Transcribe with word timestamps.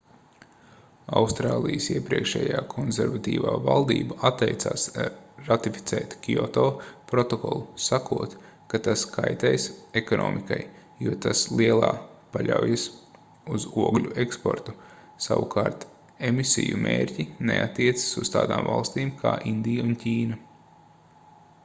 austrālijas 1.19 1.87
iepriekšējā 1.95 2.61
konservatīvā 2.69 3.51
valdība 3.65 4.15
atteicās 4.29 4.85
ratificēt 5.49 6.15
kioto 6.27 6.63
protokolu 7.11 7.67
sakot 7.87 8.33
ka 8.73 8.81
tas 8.87 9.03
kaitēs 9.17 9.67
ekonomikai 10.01 10.59
jo 11.09 11.13
tas 11.27 11.43
lielā 11.61 11.91
paļaujas 12.37 12.85
uz 13.57 13.69
ogļu 13.89 14.15
eksportu 14.25 14.75
savukārt 15.27 15.87
emisiju 16.31 16.81
mērķi 16.87 17.27
neattiecas 17.51 18.09
uz 18.23 18.33
tādām 18.37 18.71
valstīm 18.73 19.13
kā 19.25 19.39
indija 19.53 19.85
un 19.91 19.97
ķīna 20.05 20.41